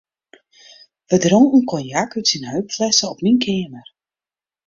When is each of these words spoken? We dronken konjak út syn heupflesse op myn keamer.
We 1.11 1.15
dronken 1.25 1.63
konjak 1.69 2.11
út 2.17 2.27
syn 2.29 2.49
heupflesse 2.51 3.05
op 3.13 3.19
myn 3.23 3.41
keamer. 3.43 3.87